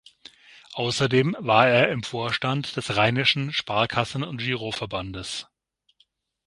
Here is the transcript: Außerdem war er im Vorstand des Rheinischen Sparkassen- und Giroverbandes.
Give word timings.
Außerdem 0.73 1.35
war 1.37 1.67
er 1.67 1.91
im 1.91 2.01
Vorstand 2.01 2.75
des 2.75 2.97
Rheinischen 2.97 3.53
Sparkassen- 3.53 4.23
und 4.23 4.37
Giroverbandes. 4.39 5.45